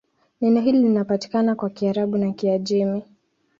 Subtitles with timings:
[0.41, 3.03] Neno hili linapatikana kwa Kiarabu na Kiajemi.